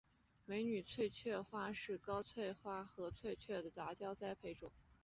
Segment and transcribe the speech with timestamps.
[0.47, 4.71] 美女翠雀花是高翠雀花和翠雀的杂交栽培种。